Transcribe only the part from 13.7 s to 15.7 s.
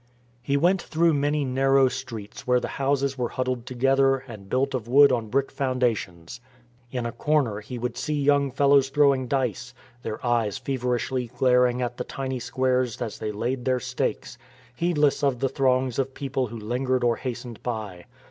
stakes, heedless "MIGHTIER THAN THE SWORD" 351 of the